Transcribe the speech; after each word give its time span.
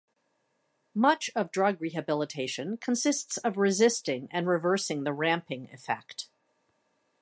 Much 0.95 1.29
of 1.35 1.51
drug 1.51 1.79
rehabilitation 1.79 2.75
consists 2.75 3.37
of 3.37 3.55
resisting 3.55 4.27
and 4.31 4.47
reversing 4.47 5.03
the 5.03 5.13
ramping 5.13 5.69
effect. 5.71 6.27